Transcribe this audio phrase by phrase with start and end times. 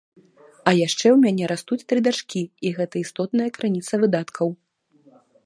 [0.69, 4.47] А яшчэ ў мяне растуць тры дачкі, і гэта істотная крыніца выдаткаў.